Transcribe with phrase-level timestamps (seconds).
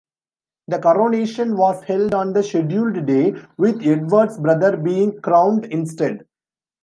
[0.69, 6.25] The coronation was held on the scheduled day, with Edward's brother being crowned instead.